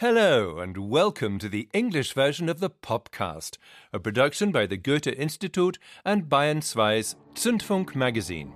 [0.00, 3.58] Hello, and welcome to the English version of the Popcast,
[3.92, 8.52] a production by the Goethe Institute and Bayern 2's Zündfunk magazine.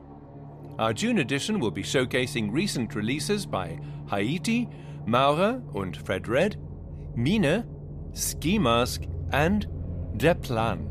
[0.78, 3.76] Our June edition will be showcasing recent releases by
[4.08, 4.68] Haiti,
[5.04, 6.58] Maurer und Fred Red,
[7.16, 7.64] Mine,
[8.14, 9.02] Ski Mask
[9.32, 9.66] and
[10.14, 10.88] Der Plan.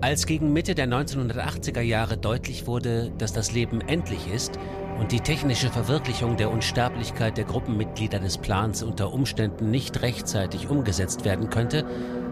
[0.00, 4.58] Als gegen Mitte der 1980er Jahre deutlich wurde, dass das Leben endlich ist,
[5.02, 11.24] und die technische Verwirklichung der Unsterblichkeit der Gruppenmitglieder des Plans unter Umständen nicht rechtzeitig umgesetzt
[11.24, 11.84] werden könnte,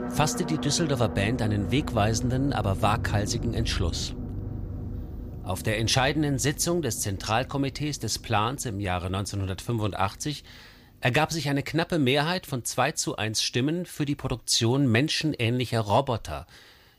[0.09, 4.15] fasste die Düsseldorfer Band einen wegweisenden, aber waghalsigen Entschluss.
[5.43, 10.45] Auf der entscheidenden Sitzung des Zentralkomitees des Plans im Jahre 1985
[11.01, 16.47] ergab sich eine knappe Mehrheit von 2 zu 1 Stimmen für die Produktion menschenähnlicher Roboter,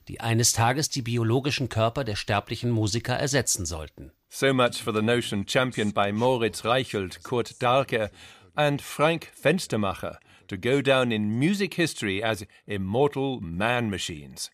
[0.09, 4.12] die eines Tages die biologischen Körper der sterblichen Musiker ersetzen sollten.
[4.34, 8.09] So much for the notion championed by Moritz Reichelt, Kurt Dahlke,
[8.55, 10.16] and Frank Fenstermacher
[10.48, 14.50] to go down in music history as immortal man machines.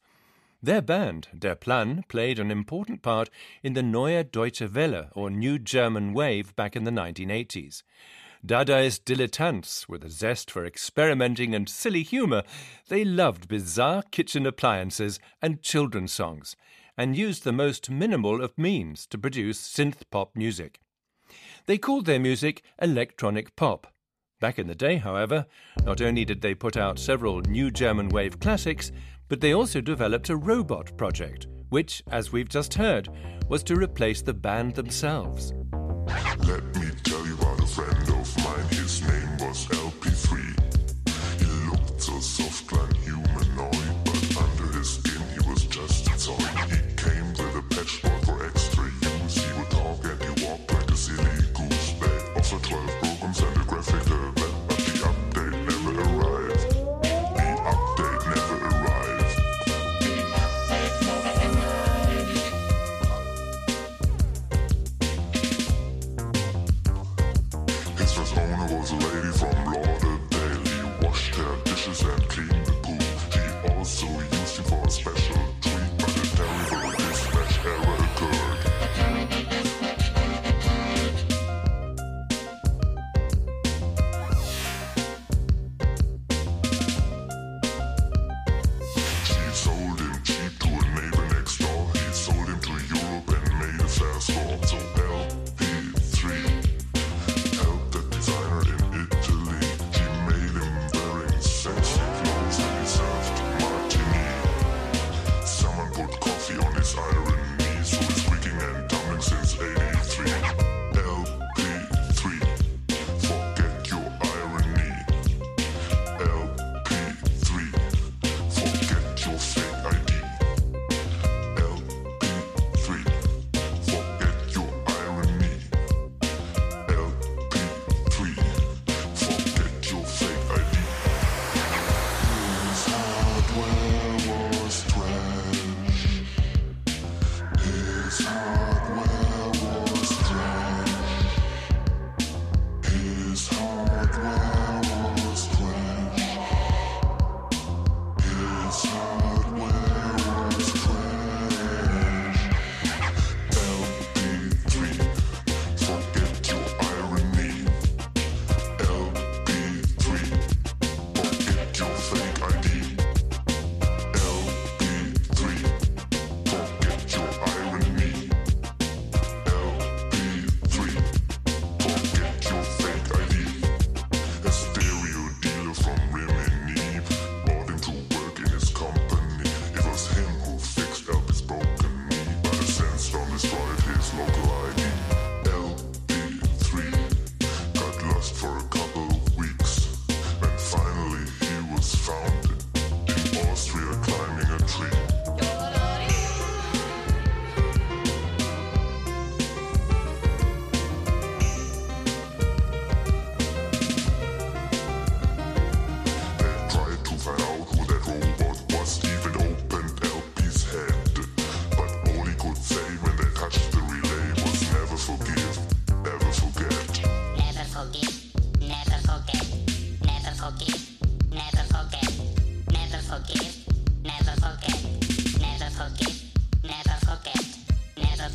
[0.64, 3.30] Their band, Der Plan, played an important part
[3.62, 7.84] in the Neue Deutsche Welle, or New German Wave, back in the 1980s.
[8.44, 12.42] Dadaist dilettantes with a zest for experimenting and silly humour,
[12.90, 16.56] they loved bizarre kitchen appliances and children's songs,
[16.98, 20.80] and used the most minimal of means to produce synth pop music.
[21.66, 23.94] They called their music electronic pop.
[24.40, 25.46] Back in the day, however,
[25.84, 28.92] not only did they put out several new German wave classics,
[29.30, 33.10] but they also developed a robot project, which, as we've just heard,
[33.50, 35.54] was to replace the band themselves.
[36.08, 38.68] Let me tell you about a friend of mine.
[38.70, 39.27] His name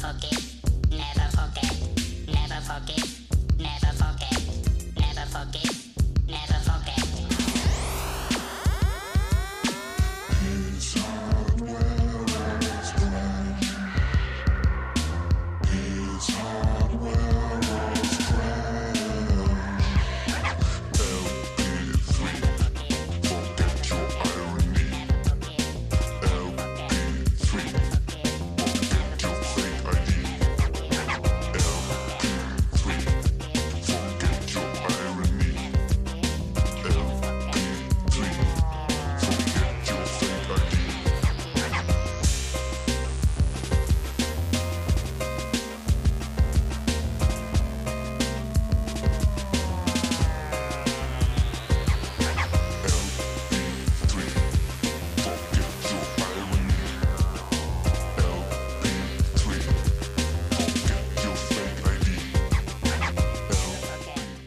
[0.02, 0.51] fucking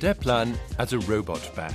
[0.06, 1.74] Der Plan as a robot band.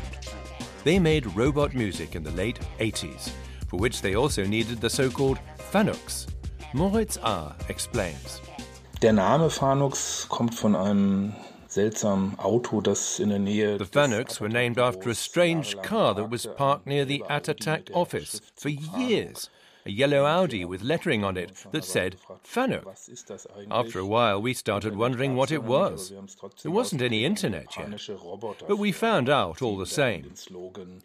[0.85, 3.33] They made robot music in the late 80s,
[3.67, 5.41] for which they also needed the so called
[5.73, 6.29] Fanux.
[6.73, 7.57] Moritz A.
[7.69, 8.41] explains.
[9.03, 11.35] Der Name Fanux kommt von einem
[11.67, 13.79] seltsamen Auto, das in der Nähe.
[13.79, 17.91] The Fanucs were named after a strange car that was parked near the Ata Tak
[17.95, 19.51] office for years.
[19.87, 22.85] A yellow Audi with lettering on it that said Fanuc.
[23.71, 26.13] After a while, we started wondering what it was.
[26.63, 28.09] There wasn't any internet yet.
[28.69, 30.33] But we found out all the same.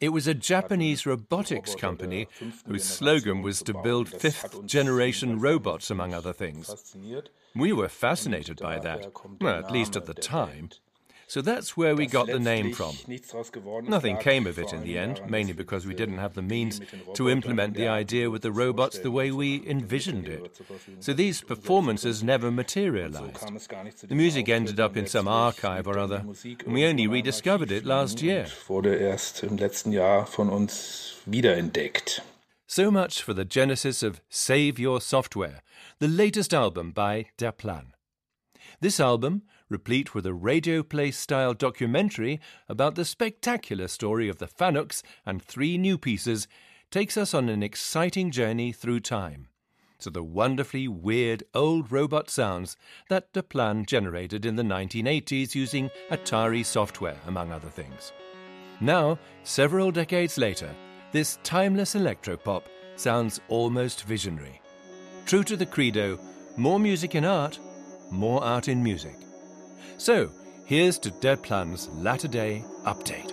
[0.02, 2.28] It was a Japanese robotics company
[2.66, 6.96] whose slogan was to build fifth generation robots, among other things.
[7.56, 10.70] We were fascinated by that, well, at least at the time.
[11.28, 12.96] So that's where we got the name from.
[13.84, 16.82] Nothing came of it in the end, mainly because we didn't have the means
[17.16, 20.62] to implement the idea with the robots the way we envisioned it.
[21.00, 23.48] So these performances never materialized.
[24.08, 26.24] The music ended up in some archive or other,
[26.66, 28.48] and we only rediscovered it last year.
[28.68, 32.22] Wurde erst im letzten Jahr von uns wiederentdeckt.
[32.68, 35.62] So much for the genesis of Save Your Software,
[36.00, 37.94] the latest album by Der Plan.
[38.82, 42.40] This album, replete with a radio play style documentary
[42.70, 46.48] about the spectacular story of the Fanucs and three new pieces,
[46.92, 49.48] takes us on an exciting journey through time
[50.00, 52.78] to the wonderfully weird old robot sounds
[53.10, 58.12] that the plan generated in the 1980s using Atari software, among other things.
[58.80, 60.70] Now, several decades later,
[61.12, 62.64] this timeless electropop
[62.98, 64.62] sounds almost visionary.
[65.26, 66.20] True to the credo,
[66.58, 67.60] more music in art,
[68.12, 69.16] more art in music.
[69.98, 70.30] So,
[70.66, 73.32] here's to Dead Plan's latter day update.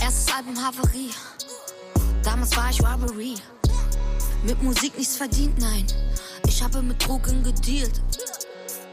[0.00, 1.10] Erstes Album Havarie.
[2.22, 3.34] Damals war ich Robbery.
[4.44, 5.86] Mit Musik nichts verdient, nein.
[6.46, 8.02] Ich habe mit Drogen gedealt.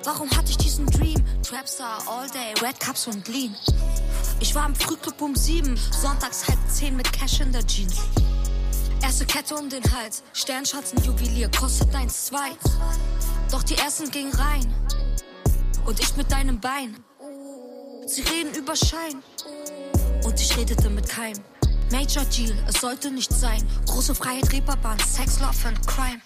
[0.05, 1.21] Warum hatte ich diesen Dream?
[1.43, 3.53] Trapstar all day, Red Cups und Lean.
[4.41, 7.97] Ich war im Frühclub um sieben, sonntags halb zehn mit Cash in der Jeans.
[9.01, 12.51] Erste Kette um den Hals, Sternschatzen, Juwelier, kostet eins zwei.
[13.51, 14.73] Doch die ersten gingen rein.
[15.85, 16.95] Und ich mit deinem Bein.
[18.07, 19.21] Sie reden über Schein.
[20.23, 21.43] Und ich redete mit keinem.
[21.91, 23.67] Major Deal, es sollte nicht sein.
[23.87, 26.21] Große Freiheit, Reeperbahn, Sex, Love and Crime.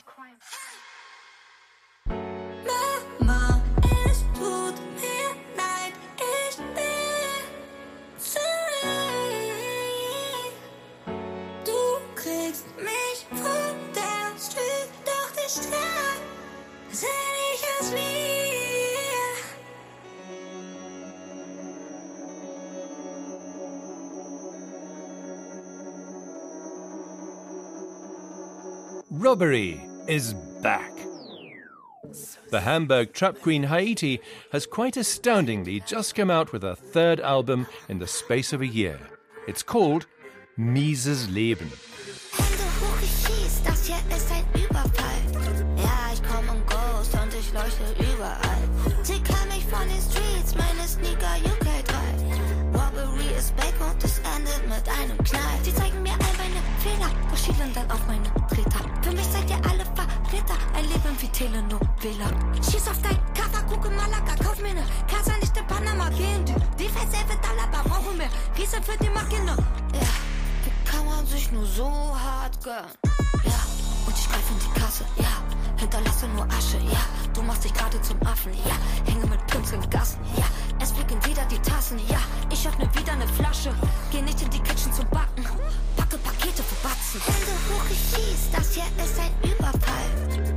[29.15, 30.91] Robbery is back.
[32.49, 34.19] The Hamburg trap queen Haiyti
[34.51, 38.65] has quite astoundingly just come out with a third album in the space of a
[38.65, 38.99] year.
[39.47, 40.07] It's called
[40.57, 41.69] Mieses Leben.
[49.03, 52.79] Sie kann mich von den Streets, meine Sneaker UK 3.
[52.79, 55.59] Robbery ist back und es endet mit einem Knall.
[55.61, 57.11] Sie zeigen mir all meine Fehler,
[57.75, 58.92] dann meine.
[59.03, 62.27] Für mich seid ihr alle Verräter, ein Leben wie Telenovela.
[62.55, 66.53] Schieß auf dein Cover, gucke Malaga, kauf mir ne Casa nicht in Panama, gehen du.
[66.79, 68.29] Die Versäfe Dollar, brauchen mehr.
[68.57, 69.57] Riese für die Maschine.
[69.93, 70.13] Ja.
[70.63, 72.91] Wie kann man sich nur so hart gönnen?
[73.43, 73.59] Ja,
[74.07, 75.33] und ich greif in die Kasse, ja.
[75.77, 77.03] Hinterlasse nur Asche, ja.
[77.33, 79.11] Du machst dich gerade zum Affen, ja.
[79.11, 80.45] Hänge mit Pimps in Gassen, ja.
[80.81, 82.19] Es fliegen wieder die Tassen, ja.
[82.49, 83.73] Ich öffne wieder ne Flasche.
[84.11, 85.43] Geh nicht in die Kitchen zum Backen.
[85.97, 87.21] Packe Pakete für Batzen.
[87.21, 90.09] Hände hoch, ich schieß, das hier ist ein Überfall.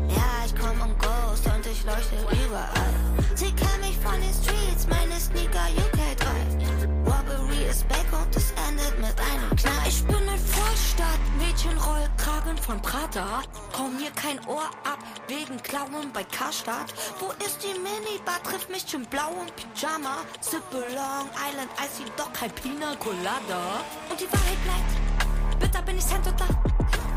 [0.08, 2.94] Ja, ich komm im Ghost und ich leuchte überall.
[3.34, 6.86] Sie kennen mich von den Streets, meine Sneaker UK 3.
[7.04, 9.88] Robbery ist back und es endet mit einem Knall.
[9.88, 13.42] Ich bin ein Vorstadt, Mädchen Rollkragen von Prada.
[13.72, 14.98] Komm mir kein Ohr ab,
[15.28, 16.94] wegen Klauen bei Karstadt.
[17.20, 18.42] Wo ist die Minibar?
[18.42, 20.18] Trifft mich im blauen Pyjama.
[20.40, 23.84] Sippe Long Island, Icy, doch kein Pina Colada.
[24.08, 25.15] Und die Wahrheit bleibt,
[25.58, 26.46] bitter bin ich Cent da.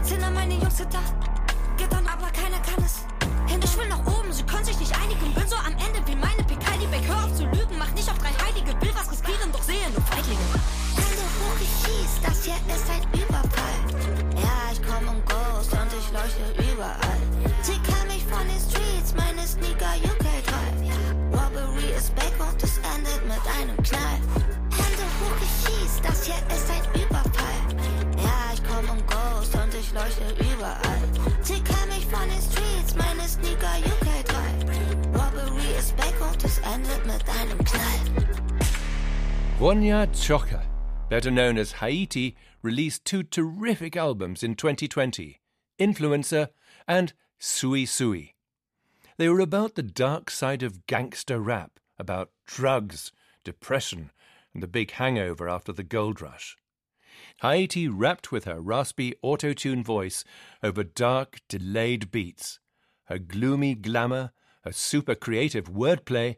[0.03, 1.01] Sind da meine Jungs da?
[1.77, 3.05] Geht dann aber keiner kann es.
[3.47, 5.33] Hin, ich will nach oben, sie können sich nicht einigen.
[5.33, 7.03] Bin so am Ende wie meine PK, die Back.
[7.07, 8.71] Hör auf zu lügen, mach nicht auf drei Heilige.
[8.81, 10.47] Will was riskieren, doch sehe nur Feiglinge.
[10.95, 13.79] Hände hoch, ich schieß, das hier ist ein Überfall.
[14.35, 17.21] Ja, ich komm im Ghost und ich leuchte überall.
[17.61, 21.37] Sie kennen mich von den Streets, meine Sneaker UK 3.
[21.37, 24.19] Robbery ist back und es endet mit einem Knall.
[24.77, 26.98] Hände hoch, ich schieß, das hier ist ein Überfall.
[29.89, 30.99] ich leuchte überall.
[32.09, 35.13] Von den Streets, meine Sneaker UK3.
[35.13, 38.59] Robbery ist back und es endet mit einem Knall.
[39.59, 40.61] Ronja Zschoche,
[41.07, 45.39] better known as Haiyti, released two terrific albums in 2020
[45.77, 46.49] Influencer
[46.87, 48.33] and Sui Sui.
[49.17, 53.11] They were about the dark side of gangster rap, about drugs,
[53.43, 54.09] depression,
[54.53, 56.57] and the big hangover after the gold rush.
[57.41, 60.25] Haiyti rapped with her raspy auto tune voice
[60.61, 62.59] over dark, delayed beats.
[63.05, 64.31] Her gloomy glamour,
[64.63, 66.37] her super creative wordplay,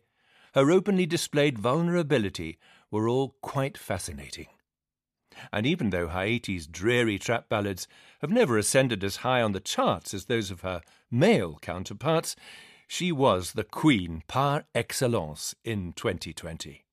[0.54, 2.60] her openly displayed vulnerability
[2.92, 4.48] were all quite fascinating.
[5.52, 7.88] And even though Haiyti's dreary trap ballads
[8.20, 12.36] have never ascended as high on the charts as those of her male counterparts,
[12.88, 16.86] she was the queen par excellence in 2020.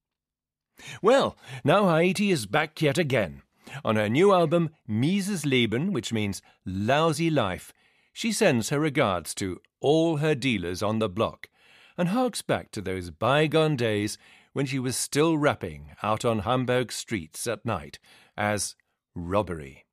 [1.02, 3.42] Well, now Haiyti is back yet again.
[3.84, 7.72] On her new album, Mieses Leben, which means lousy life,
[8.12, 11.48] she sends her regards to all her dealers on the block
[11.96, 14.18] and harks back to those bygone days
[14.52, 17.98] when she was still rapping out on Hamburg streets at night
[18.36, 18.74] as
[19.14, 19.84] robbery.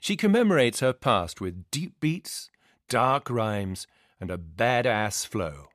[0.00, 2.50] She commemorates her past with deep beats,
[2.88, 3.86] dark rhymes,
[4.20, 5.66] and a badass flow.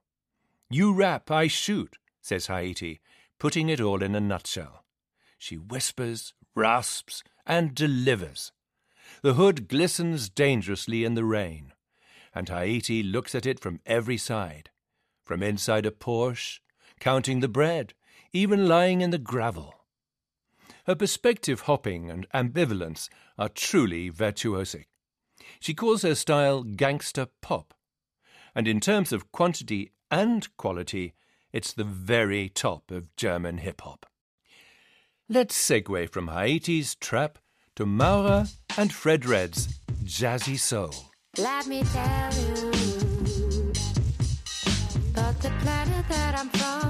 [0.70, 3.00] You rap, I shoot, says Haiyti,
[3.40, 4.86] putting it all in a nutshell.
[5.38, 8.52] She whispers, rasps, and delivers.
[9.22, 11.74] The hood glistens dangerously in the rain,
[12.34, 14.72] and Haiyti looks at it from every side
[15.32, 16.60] from inside a Porsche,
[17.00, 17.94] counting the bread,
[18.34, 19.74] even lying in the gravel.
[20.86, 23.08] Her perspective hopping and ambivalence
[23.38, 24.88] are truly virtuosic.
[25.62, 27.74] She calls her style gangster pop,
[28.54, 31.14] and in terms of quantity and quality,
[31.54, 34.11] it's the very top of German hip hop.
[35.34, 37.40] Let's segue from Haiyti's trap
[37.78, 40.94] to Maura and Fred Red's jazzy soul.
[41.38, 42.72] Let me tell you
[45.14, 46.81] about the planet that I'm from.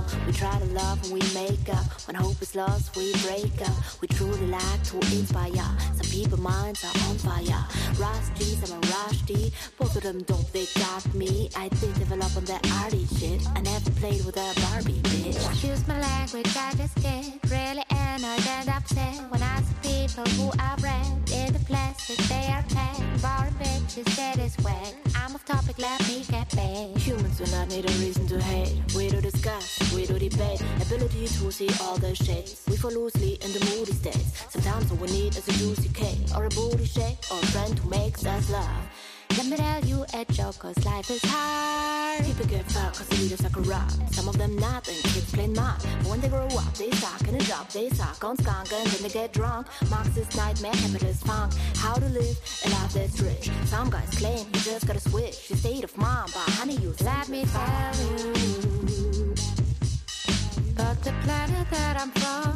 [0.00, 0.26] Wanna know some?
[0.26, 1.86] We try to love and we make up.
[2.06, 4.00] When hope is lost, we break up.
[4.00, 5.52] We truly like to inspire.
[5.94, 7.64] Some people's minds are on fire.
[7.98, 9.52] Rusty, some are rusty.
[9.78, 11.50] Both of them don't they got me.
[11.56, 13.46] I did develop on that arty shit.
[13.54, 15.36] I never played with a Barbie bitch.
[15.50, 20.50] Excuse my language, I just get really annoyed and upset when I see people who
[20.60, 22.16] are bred in the plastic.
[22.28, 24.94] They are packed, boring bitches that is wet.
[25.14, 26.96] I'm off topic, let me get back.
[27.02, 28.80] Humans do not need a reason to hate.
[28.94, 30.60] We do discuss, we do debate.
[30.82, 32.62] Ability to see all the shades.
[32.68, 34.46] We fall loosely in the moody states.
[34.50, 37.78] Sometimes all we need is a juicy cake or a booty shake or a friend
[37.78, 38.84] who makes us laugh.
[39.36, 42.24] Let me tell you a joke, cause life is hard.
[42.24, 43.96] People get fucked cause leaders are corrupt.
[44.12, 45.46] Some of them not, and kids play.
[45.46, 48.86] But when they grow up, they suck in a job, they suck on skunk, and
[48.88, 49.68] then they get drunk.
[49.88, 51.52] Marxist nightmare, capitalist funk.
[51.76, 53.50] How to live a life that's rich.
[53.66, 57.28] Some guys claim you just gotta switch your state of mind, but honey, you let
[57.28, 59.59] me tell you.
[61.46, 62.49] That I'm from,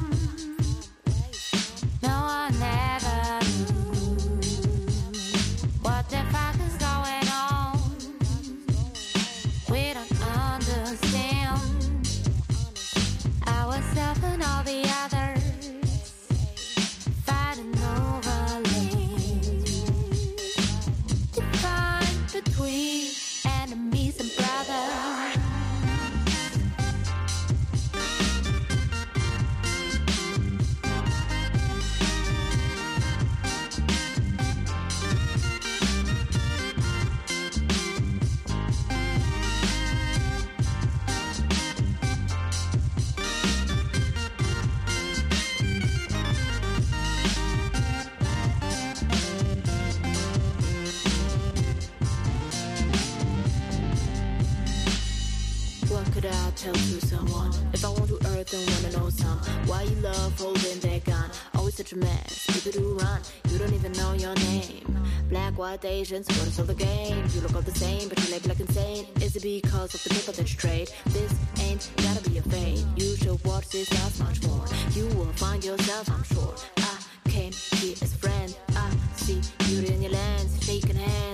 [56.24, 59.36] What could I tell to someone if I want to earth and wanna know some?
[59.66, 61.30] Why you love holding that gun?
[61.54, 62.46] Always such a mess.
[62.46, 65.04] People do run, you don't even know your name.
[65.28, 67.22] Black, white, Asians, what of the game?
[67.34, 69.06] You look all the same, but you label like insane.
[69.20, 70.90] Is it because of the people that you trade?
[71.08, 72.86] This ain't gotta be a fate.
[72.96, 74.64] You should watch this out much more.
[74.92, 76.54] You will find yourself, I'm sure.
[76.78, 78.56] I came here as a friend.
[78.74, 80.53] I see beauty in your lens,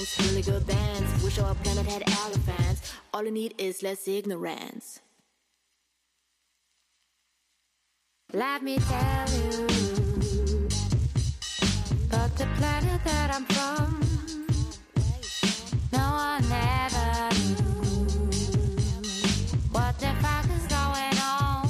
[0.05, 1.23] shaking really good bands.
[1.25, 2.95] Wish our planet had elephants.
[3.13, 5.01] All you need is less ignorance.
[8.33, 9.67] Let me tell you
[12.05, 14.01] about the planet that I'm from.
[15.93, 17.57] No one ever knew
[19.73, 21.69] what the fuck is going on.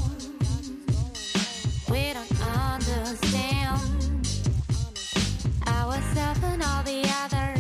[1.91, 3.81] We don't understand
[5.67, 7.60] ourselves and all the others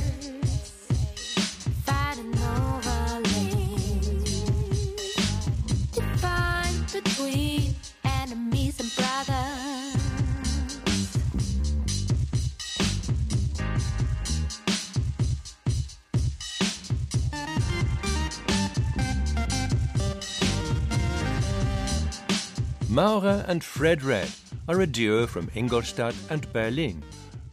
[23.03, 24.31] Maura and Fred Red
[24.69, 27.03] are a duo from Ingolstadt and Berlin,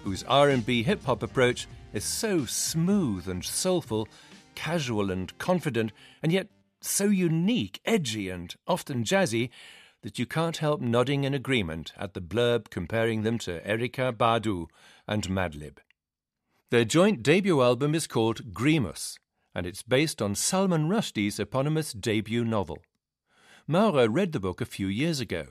[0.04, 4.10] whose R&B hip-hop approach is so smooth and soulful,
[4.56, 6.50] casual and confident, and yet
[6.82, 9.50] so unique, edgy and often jazzy
[10.02, 14.66] that you can't help nodding in agreement at the blurb comparing them to Erykah Badu
[15.08, 15.78] and Madlib.
[16.72, 19.16] Their joint debut album is called Grimus,
[19.56, 22.80] and it's based on Salman Rushdie's eponymous debut novel.
[23.70, 25.48] Maura read the book a few years ago,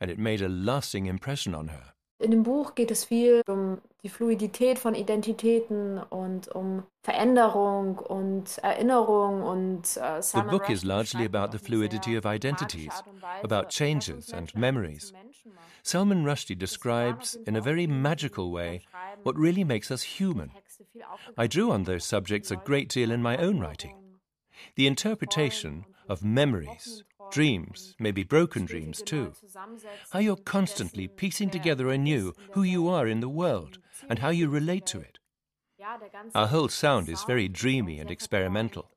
[0.00, 1.94] and it made a lasting impression on her.
[2.18, 8.58] In dem Buch geht es viel um die Fluidität von Identitäten und um Veränderung und
[8.58, 13.44] Erinnerung und äh, The book is largely about the fluidity of identities, Art und Weise,
[13.44, 15.08] about changes and memories.
[15.10, 15.86] zu Menschen macht.
[15.86, 18.82] Salman Rushdie describes, in a very magical way,
[19.22, 20.50] what really makes us human.
[21.38, 23.94] I drew on those subjects a great deal in my own writing.
[24.74, 29.32] The interpretation of memories, dreams, maybe broken dreams too.
[30.10, 34.48] How you're constantly piecing together anew who you are in the world and how you
[34.48, 35.18] relate to it.
[36.34, 38.90] Our whole sound is very dreamy and experimental.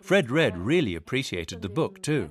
[0.00, 2.30] Fred Red really appreciated the book too.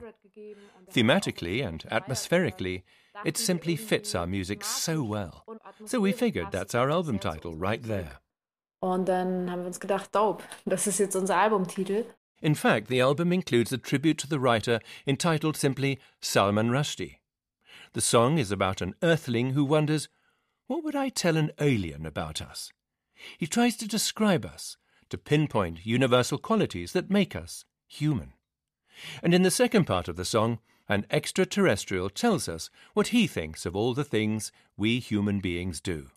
[0.91, 2.83] Thematically and atmospherically,
[3.23, 5.45] it simply fits our music so well.
[5.85, 8.19] So we figured that's our album title right there.
[8.81, 12.05] Und dann haben wir uns gedacht, dope, das ist jetzt unser Albumtitel.
[12.45, 17.17] In fact, the album includes a tribute to the writer entitled simply Salman Rushdie.
[17.93, 20.09] The song is about an earthling who wonders,
[20.67, 22.71] What would I tell an alien about us?
[23.39, 24.77] He tries to describe us,
[25.09, 28.33] to pinpoint universal qualities that make us human.
[29.23, 33.65] And in the second part of the song, an extraterrestrial tells us what he thinks
[33.65, 36.11] of all the things we human beings do.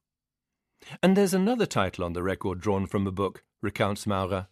[1.02, 4.48] And there's another title on the record drawn from a book, recounts Maura.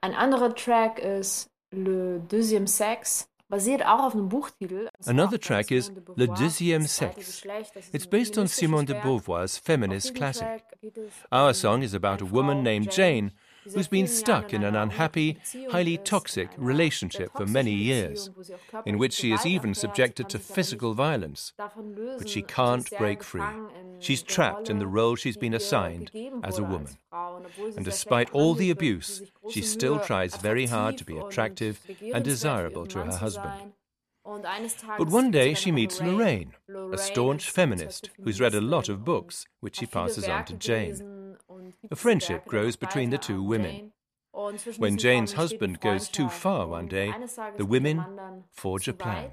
[0.00, 4.88] Ein anderer Track ist Le Deuxième Sexe, basiert auch auf einem Buchtitel.
[5.06, 7.42] Another track is Le Deuxième Sexe.
[7.92, 10.62] It's based on Simone de Beauvoir's feminist classic.
[11.32, 13.32] Our um song is about a woman named Jane
[13.74, 15.38] who's been stuck in an unhappy,
[15.70, 18.30] highly toxic relationship for many years,
[18.86, 21.52] in which she is even subjected to physical violence.
[22.18, 23.42] But she can't break free.
[24.00, 26.10] She's trapped in the role she's been assigned
[26.44, 26.96] as a woman.
[27.76, 31.80] And despite all the abuse, she still tries very hard to be attractive
[32.14, 33.72] and desirable to her husband.
[34.98, 36.52] But one day she meets Lorraine,
[36.92, 41.17] a staunch feminist who's read a lot of books, which she passes on to Jane.
[41.90, 43.92] A friendship grows between the two women.
[44.76, 47.14] When Jane's husband goes too far one day,
[47.56, 48.04] the women
[48.52, 49.30] forge a plan.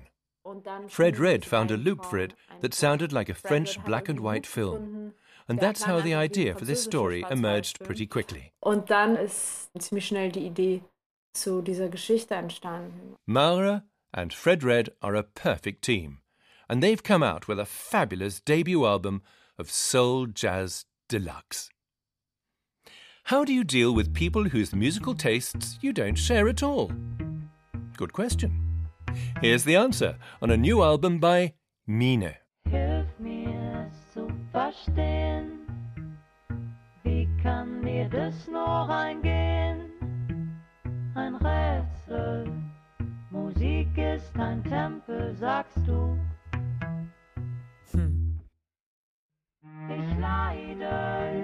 [0.87, 4.45] Fred Red found a loop for it that sounded like a French black and white
[4.45, 5.13] film.
[5.47, 8.51] And that's how the idea for this story emerged pretty quickly.
[8.63, 10.81] Und dann ist ziemlich schnell die Idee
[11.33, 13.15] zu dieser Geschichte entstanden.
[13.27, 16.19] Maura and Fred Red are a perfect team,
[16.67, 19.21] and they've come out with a fabulous debut album
[19.59, 21.69] of soul jazz deluxe.
[23.29, 26.91] How do you deal with people whose musical tastes you don't share at all?
[27.97, 28.87] Good question.
[29.41, 31.53] Here's the answer on a new album by
[31.87, 32.35] Mine.
[32.69, 35.65] Hilf mir es zu verstehen.
[37.03, 39.89] Wie kann mir das nur eingehen?
[41.15, 42.45] Ein Rätsel.
[43.31, 46.15] Musik ist ein Tempel, sagst du.
[47.91, 48.39] Hm.
[49.89, 51.34] Ich leide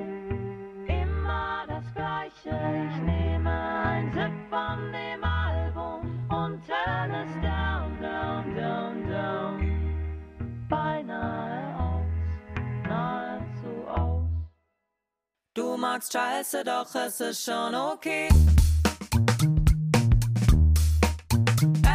[15.93, 18.29] magst Scheiße, doch es ist schon okay.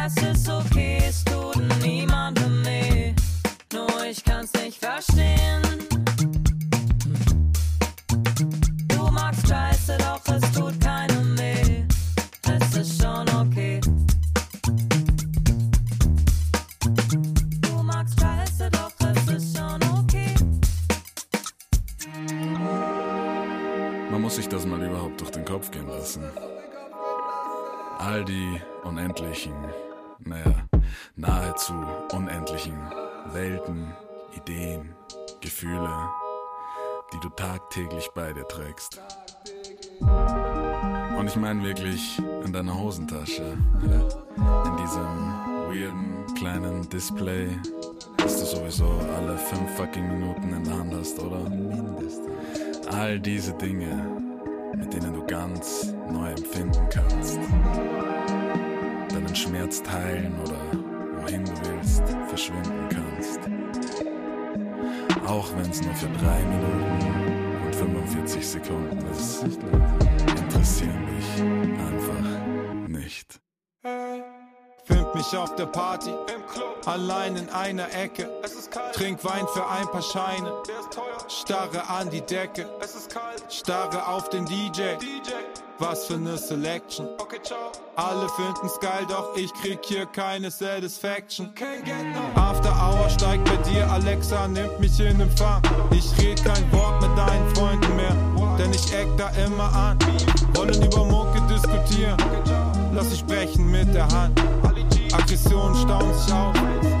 [0.05, 3.15] Es ist okay, es tut niemandem weh.
[3.73, 5.86] Nur ich kann's nicht verstehen.
[28.17, 29.53] All die unendlichen,
[30.25, 30.67] naja,
[31.15, 31.75] nahezu
[32.11, 32.73] unendlichen
[33.31, 33.93] Welten,
[34.35, 34.95] Ideen,
[35.39, 36.09] Gefühle,
[37.13, 38.99] die du tagtäglich bei dir trägst.
[39.99, 45.05] Und ich meine wirklich in deiner Hosentasche, ja, in diesem
[45.67, 47.49] weirden kleinen Display,
[48.17, 51.47] das du sowieso alle fünf fucking Minuten in der Hand hast, oder?
[51.47, 52.87] Mindestens.
[52.89, 54.26] All diese Dinge,
[54.99, 57.37] denen du ganz neu empfinden kannst.
[59.09, 63.39] Deinen Schmerz teilen oder wohin du willst, verschwinden kannst.
[65.27, 71.41] Auch wenn es nur für drei Minuten und 45 Sekunden ist, interessieren mich
[71.79, 73.39] einfach nicht.
[74.85, 76.11] Filmt mich auf der Party,
[76.85, 78.29] allein in einer Ecke.
[78.93, 80.53] Trink Wein für ein paar Scheine,
[81.27, 82.67] starre an die Decke,
[83.49, 84.81] starre auf den DJ.
[85.79, 87.07] Was für ne Selection.
[87.95, 91.53] Alle finden's geil, doch ich krieg hier keine Satisfaction.
[92.35, 95.61] After Hour steigt bei dir, Alexa nimmt mich in Empfang.
[95.91, 98.15] Ich red kein Wort mit deinen Freunden mehr,
[98.57, 99.99] denn ich eck da immer an.
[100.55, 102.17] Wollen über Mucke diskutieren,
[102.93, 104.41] lass ich sprechen mit der Hand.
[105.13, 106.55] Aggression staut sich auf,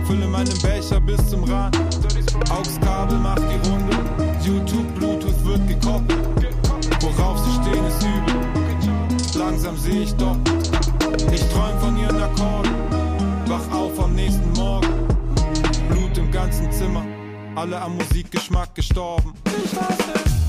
[0.07, 1.77] fülle meinen Becher bis zum Rand.
[2.49, 3.97] AUX-Kabel macht die Runde,
[4.41, 6.17] YouTube, Bluetooth wird gekoppelt.
[7.01, 8.35] Worauf sie stehen ist übel,
[9.37, 10.37] langsam seh ich doch.
[11.31, 12.73] Ich träum von ihren Akkorden,
[13.47, 14.87] wach auf am nächsten Morgen.
[15.89, 17.03] Blut im ganzen Zimmer,
[17.55, 19.33] alle am Musikgeschmack gestorben.
[19.63, 20.46] Ich hasse Du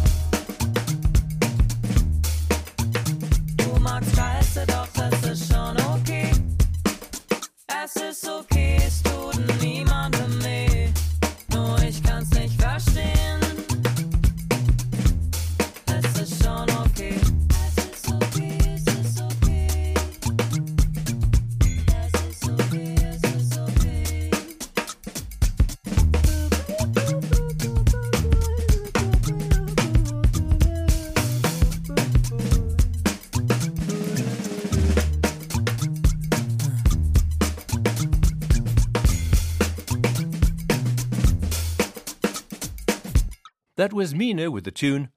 [43.79, 45.11] That was Mine with the tune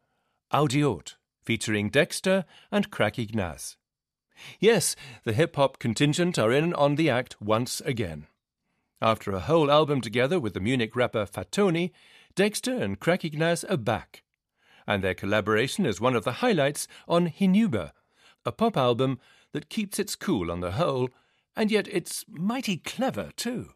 [0.52, 3.76] Audiot, featuring Dexter and Crack Ignaz.
[4.60, 8.28] Yes, the hip hop contingent are in on the act once again.
[9.02, 11.90] After a whole album together with the Munich rapper Fatoni,
[12.36, 14.22] Dexter and Crack Ignaz are back.
[14.86, 17.94] And their collaboration is one of the highlights on Hinüber,
[18.46, 19.20] a pop album
[19.54, 21.10] that keeps its cool on the whole,
[21.56, 23.72] and yet it's mighty clever too.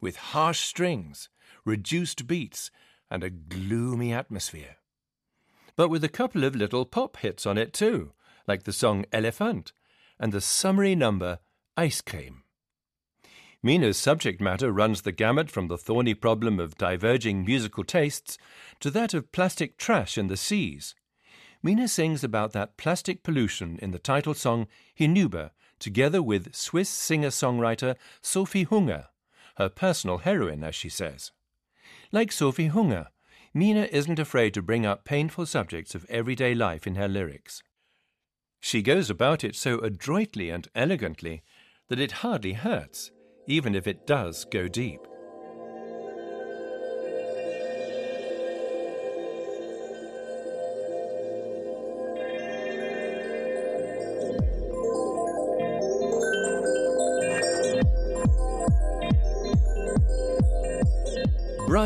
[0.00, 1.28] With harsh strings,
[1.64, 2.72] reduced beats,
[3.10, 4.76] and a gloomy atmosphere.
[5.76, 8.12] But with a couple of little pop hits on it too,
[8.46, 9.72] like the song Elephant
[10.18, 11.38] and the summery number
[11.76, 12.42] Ice Cream.
[13.62, 18.38] Mine's subject matter runs the gamut from the thorny problem of diverging musical tastes
[18.80, 20.94] to that of plastic trash in the seas.
[21.60, 24.68] Mine sings about that plastic pollution in the title song
[24.98, 29.06] Hinüber, together with Swiss singer songwriter Sophie Hunger,
[29.56, 31.32] her personal heroine, as she says.
[32.10, 33.08] Like Sophie Hunger,
[33.52, 37.62] Mine isn't afraid to bring up painful subjects of everyday life in her lyrics.
[38.60, 41.42] She goes about it so adroitly and elegantly
[41.88, 43.10] that it hardly hurts,
[43.46, 45.00] even if it does go deep.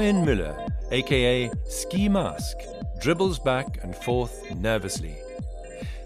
[0.02, 2.56] Bryan Müller, aka Skee Mask,
[3.00, 5.14] dribbles back and forth nervously.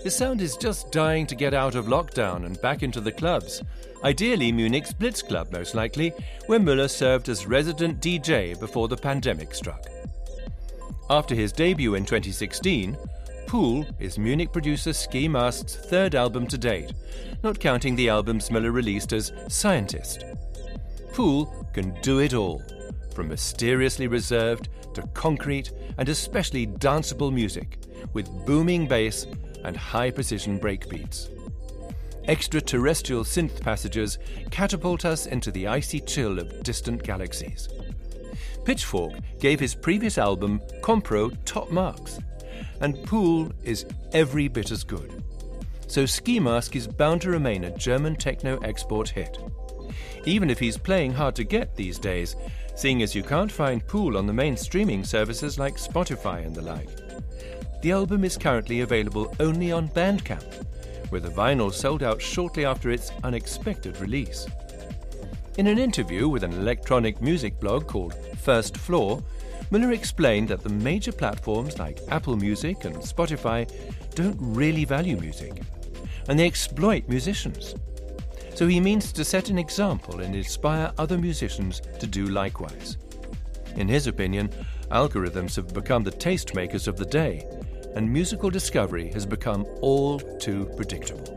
[0.02, 3.62] His sound is just dying to get out of lockdown and back into the clubs.
[4.04, 6.12] Ideally, Munich's Blitz Club, most likely,
[6.44, 9.87] where Müller served as resident DJ before the pandemic struck.
[11.09, 12.98] After his debut in 2016,
[13.46, 16.92] Pool is Munich producer Skee Mask's third album to date,
[17.42, 20.37] not counting the albums Müller released as SCNTST.
[21.14, 22.61] Pool can do it all,
[23.16, 27.79] from mysteriously reserved to concrete and especially danceable music,
[28.12, 29.26] with booming bass
[29.64, 31.31] and high precision breakbeats.
[32.29, 34.18] Extraterrestrial synth passages
[34.50, 37.68] catapult us into the icy chill of distant galaxies.
[38.64, 42.18] Pitchfork gave his previous album Compro top marks,
[42.81, 45.22] and Pool is every bit as good.
[45.87, 49.38] So Skee Mask is bound to remain a German techno export hit.
[50.24, 52.35] Even if he's playing hard to get these days,
[52.76, 56.62] seeing as you can't find Pool on the main streaming services like Spotify and the
[56.62, 56.90] like.
[57.82, 60.66] the album is currently available only on Bandcamp,
[61.10, 64.46] where the vinyl sold out shortly after its unexpected release.
[65.56, 69.22] In an interview with an electronic music blog called First Floor,
[69.70, 73.70] Müller explained that the major platforms like Apple Music and Spotify
[74.14, 75.62] don't really value music,
[76.28, 77.74] and they exploit musicians.
[78.56, 82.96] So he means to set an example and inspire other musicians to do likewise.
[83.76, 84.48] In his opinion,
[84.90, 87.46] algorithms have become the tastemakers of the day,
[87.94, 91.34] and musical discovery has become all too predictable.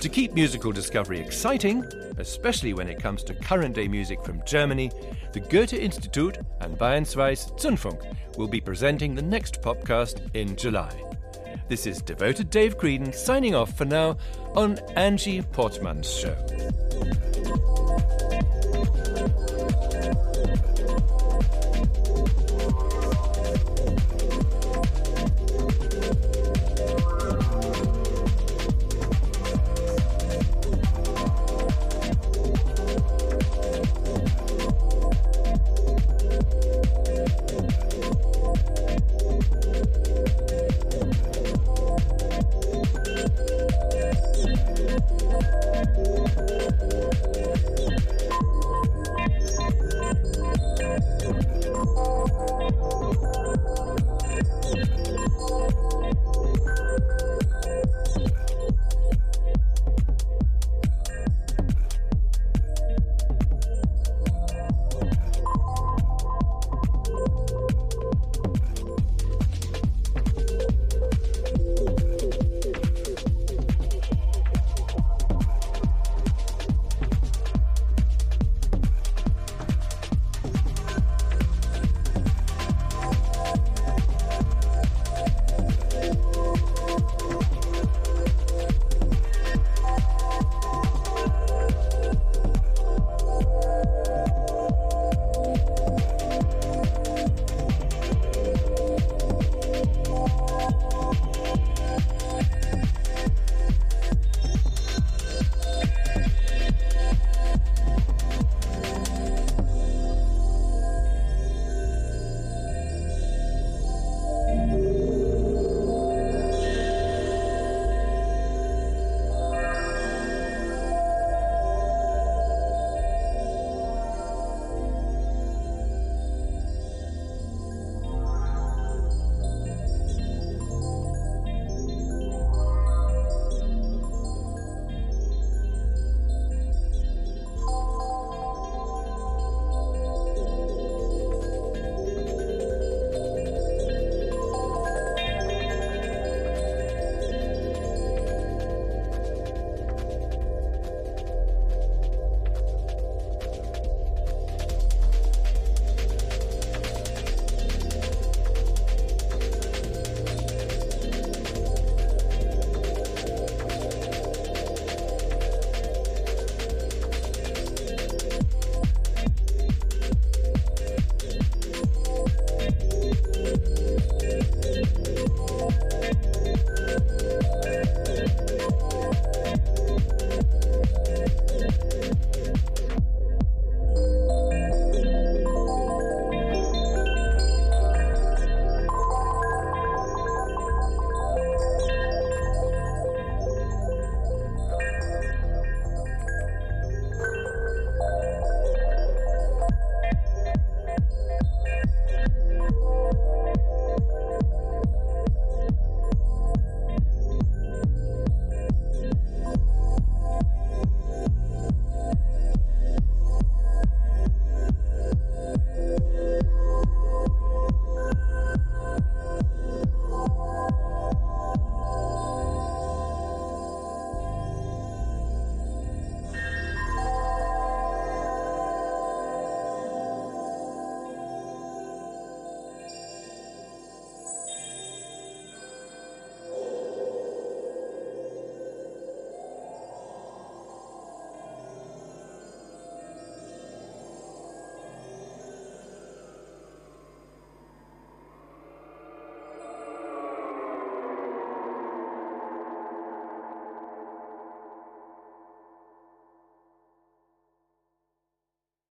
[0.00, 1.84] To keep musical discovery exciting,
[2.18, 4.90] especially when it comes to current day music from Germany,
[5.32, 10.90] the Goethe Institute and Bayern2's Zündfunk will be presenting the next podcast in July.
[11.68, 14.16] This is devoted Dave Creedon signing off for now
[14.54, 16.34] on Angie Portman's show.